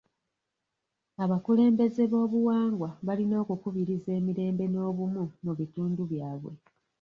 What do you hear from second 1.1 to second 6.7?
Abakulembeze bw'obuwangwa balina okukubiriza emirembe n'obumu mu bitundu byabwe.